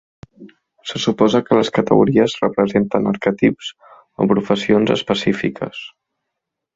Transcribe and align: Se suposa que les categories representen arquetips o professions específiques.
Se 0.91 0.99
suposa 1.01 1.41
que 1.49 1.57
les 1.59 1.69
categories 1.75 2.33
representen 2.45 3.11
arquetips 3.11 3.69
o 4.25 4.27
professions 4.33 4.95
específiques. 4.97 5.83